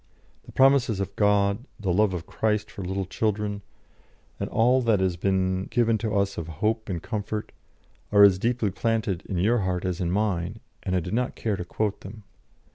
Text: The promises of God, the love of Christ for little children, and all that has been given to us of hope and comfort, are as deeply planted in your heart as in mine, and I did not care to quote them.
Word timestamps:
The 0.47 0.51
promises 0.51 0.99
of 0.99 1.15
God, 1.15 1.63
the 1.79 1.93
love 1.93 2.15
of 2.15 2.25
Christ 2.25 2.71
for 2.71 2.83
little 2.83 3.05
children, 3.05 3.61
and 4.39 4.49
all 4.49 4.81
that 4.81 4.99
has 4.99 5.15
been 5.15 5.65
given 5.65 5.99
to 5.99 6.15
us 6.17 6.39
of 6.39 6.47
hope 6.57 6.89
and 6.89 7.03
comfort, 7.03 7.51
are 8.11 8.23
as 8.23 8.39
deeply 8.39 8.71
planted 8.71 9.23
in 9.27 9.37
your 9.37 9.59
heart 9.59 9.85
as 9.85 10.01
in 10.01 10.09
mine, 10.09 10.59
and 10.81 10.95
I 10.95 11.01
did 11.01 11.13
not 11.13 11.35
care 11.35 11.55
to 11.55 11.63
quote 11.65 12.01
them. 12.01 12.23